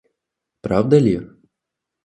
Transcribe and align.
Правда 0.61 0.97
ли? 1.05 1.15